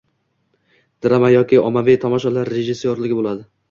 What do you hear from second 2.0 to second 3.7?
tomoshalar rejissyorligi bo‘ladi